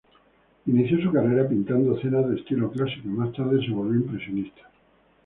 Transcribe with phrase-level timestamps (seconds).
[0.65, 4.63] Inició su carrera pintando cenas de estilo clásico, y más tarde se volvió impresionista.